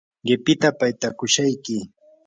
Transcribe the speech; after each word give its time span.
qipita 0.25 0.69
paytakushayki. 0.79 1.77